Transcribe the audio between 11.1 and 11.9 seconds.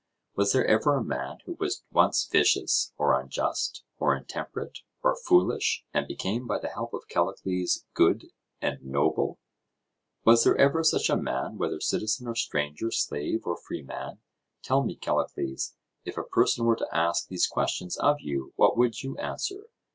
a man, whether